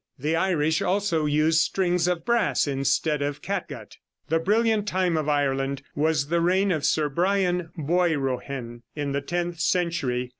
[0.17, 3.97] The Irish also used strings of brass instead of catgut."
[4.29, 9.59] The brilliant time of Ireland was the reign of Sir Brian Boirohen, in the tenth
[9.59, 10.29] century.